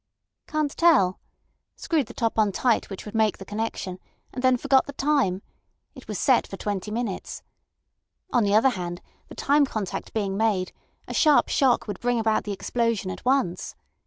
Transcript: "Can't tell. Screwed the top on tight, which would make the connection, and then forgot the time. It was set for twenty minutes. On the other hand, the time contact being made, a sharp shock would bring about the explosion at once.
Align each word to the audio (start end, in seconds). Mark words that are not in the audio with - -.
"Can't 0.47 0.75
tell. 0.75 1.19
Screwed 1.75 2.07
the 2.07 2.15
top 2.15 2.39
on 2.39 2.51
tight, 2.51 2.89
which 2.89 3.05
would 3.05 3.13
make 3.13 3.37
the 3.37 3.45
connection, 3.45 3.99
and 4.33 4.41
then 4.43 4.57
forgot 4.57 4.87
the 4.87 4.93
time. 4.93 5.43
It 5.93 6.07
was 6.07 6.17
set 6.17 6.47
for 6.47 6.57
twenty 6.57 6.89
minutes. 6.89 7.43
On 8.33 8.43
the 8.43 8.55
other 8.55 8.69
hand, 8.69 9.03
the 9.27 9.35
time 9.35 9.63
contact 9.67 10.11
being 10.11 10.35
made, 10.35 10.71
a 11.07 11.13
sharp 11.13 11.49
shock 11.49 11.87
would 11.87 11.99
bring 11.99 12.19
about 12.19 12.45
the 12.45 12.51
explosion 12.51 13.11
at 13.11 13.23
once. 13.25 13.75